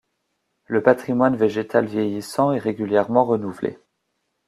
Le 0.65 0.81
patrimoine 0.81 1.35
végétal 1.35 1.85
vieillissant 1.85 2.51
est 2.53 2.57
régulièrement 2.57 3.23
renouvelé. 3.23 3.77